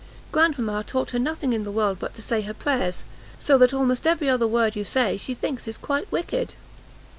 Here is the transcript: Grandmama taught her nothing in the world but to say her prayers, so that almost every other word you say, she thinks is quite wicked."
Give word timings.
Grandmama 0.31 0.83
taught 0.83 1.11
her 1.11 1.19
nothing 1.19 1.53
in 1.53 1.61
the 1.61 1.69
world 1.71 1.99
but 1.99 2.15
to 2.15 2.23
say 2.23 2.41
her 2.41 2.55
prayers, 2.55 3.03
so 3.39 3.55
that 3.59 3.71
almost 3.71 4.07
every 4.07 4.27
other 4.31 4.47
word 4.47 4.75
you 4.75 4.83
say, 4.83 5.15
she 5.15 5.35
thinks 5.35 5.67
is 5.67 5.77
quite 5.77 6.11
wicked." 6.11 6.55